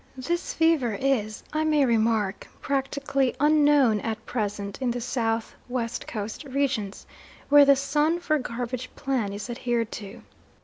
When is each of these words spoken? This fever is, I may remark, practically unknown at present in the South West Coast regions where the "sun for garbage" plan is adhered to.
This 0.17 0.51
fever 0.51 0.95
is, 0.95 1.43
I 1.53 1.63
may 1.63 1.85
remark, 1.85 2.47
practically 2.59 3.35
unknown 3.39 3.99
at 3.99 4.25
present 4.25 4.81
in 4.81 4.89
the 4.89 4.99
South 4.99 5.53
West 5.69 6.07
Coast 6.07 6.43
regions 6.45 7.05
where 7.49 7.65
the 7.65 7.75
"sun 7.75 8.19
for 8.19 8.39
garbage" 8.39 8.89
plan 8.95 9.31
is 9.31 9.47
adhered 9.47 9.91
to. 9.91 10.23